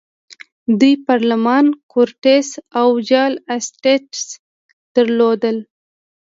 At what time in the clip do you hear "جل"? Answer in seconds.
3.09-3.33